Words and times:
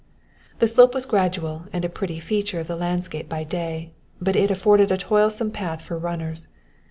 The 0.57 0.67
slope 0.67 0.95
was 0.95 1.05
gradual 1.05 1.65
and 1.71 1.85
a 1.85 1.87
pretty 1.87 2.19
feature 2.19 2.59
of 2.59 2.65
the 2.65 2.75
landscape 2.75 3.29
by 3.29 3.43
day; 3.43 3.91
but 4.19 4.35
it 4.35 4.49
afforded 4.49 4.89
a 4.89 4.97
toilsome 4.97 5.51
path 5.51 5.83
for 5.83 5.95
runners. 5.95 6.47